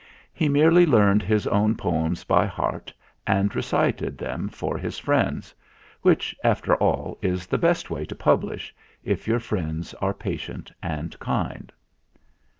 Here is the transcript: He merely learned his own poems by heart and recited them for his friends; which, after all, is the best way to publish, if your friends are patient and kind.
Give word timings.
He 0.33 0.49
merely 0.49 0.87
learned 0.87 1.21
his 1.21 1.45
own 1.45 1.75
poems 1.75 2.23
by 2.23 2.47
heart 2.47 2.91
and 3.27 3.55
recited 3.55 4.17
them 4.17 4.49
for 4.49 4.75
his 4.79 4.97
friends; 4.97 5.53
which, 6.01 6.35
after 6.43 6.73
all, 6.77 7.19
is 7.21 7.45
the 7.45 7.59
best 7.59 7.91
way 7.91 8.05
to 8.05 8.15
publish, 8.15 8.73
if 9.03 9.27
your 9.27 9.39
friends 9.39 9.93
are 10.01 10.15
patient 10.15 10.71
and 10.81 11.19
kind. 11.19 11.71